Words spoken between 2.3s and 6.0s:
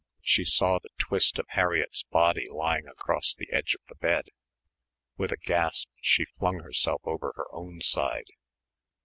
lying across the edge of the bed. With a gasp